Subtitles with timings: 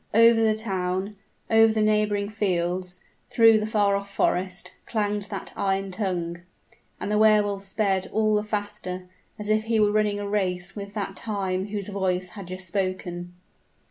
[0.15, 1.15] Over the town,
[1.47, 6.41] over the neighboring fields through the far off forest, clanged that iron tongue:
[6.99, 10.75] and the Wehr Wolf sped all the faster, as if he were running a race
[10.75, 13.35] with that Time whose voice had just spoken.